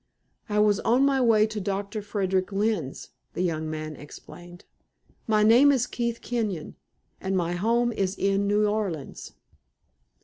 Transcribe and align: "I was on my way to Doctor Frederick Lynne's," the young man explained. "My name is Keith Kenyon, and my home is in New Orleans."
"I 0.49 0.57
was 0.57 0.79
on 0.79 1.05
my 1.05 1.21
way 1.21 1.45
to 1.45 1.61
Doctor 1.61 2.01
Frederick 2.01 2.51
Lynne's," 2.51 3.09
the 3.35 3.43
young 3.43 3.69
man 3.69 3.95
explained. 3.95 4.65
"My 5.27 5.43
name 5.43 5.71
is 5.71 5.85
Keith 5.85 6.21
Kenyon, 6.23 6.75
and 7.19 7.37
my 7.37 7.53
home 7.53 7.91
is 7.91 8.17
in 8.17 8.47
New 8.47 8.65
Orleans." 8.65 9.33